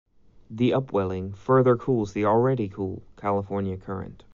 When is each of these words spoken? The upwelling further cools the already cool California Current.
The 0.49 0.73
upwelling 0.73 1.31
further 1.33 1.75
cools 1.75 2.13
the 2.13 2.25
already 2.25 2.67
cool 2.67 3.03
California 3.17 3.77
Current. 3.77 4.23